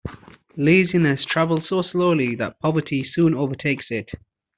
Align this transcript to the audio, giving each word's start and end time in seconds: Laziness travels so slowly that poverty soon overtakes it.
Laziness 0.57 1.23
travels 1.25 1.67
so 1.67 1.83
slowly 1.83 2.33
that 2.33 2.59
poverty 2.59 3.03
soon 3.03 3.35
overtakes 3.35 3.91
it. 3.91 4.09